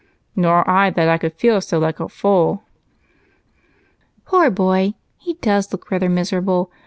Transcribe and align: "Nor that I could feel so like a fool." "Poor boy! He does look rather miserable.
"Nor 0.35 0.63
that 0.65 0.97
I 1.07 1.19
could 1.19 1.33
feel 1.35 1.61
so 1.61 1.77
like 1.77 1.99
a 1.99 2.09
fool." 2.09 2.63
"Poor 4.25 4.49
boy! 4.49 4.95
He 5.19 5.35
does 5.35 5.71
look 5.71 5.91
rather 5.91 6.09
miserable. 6.09 6.71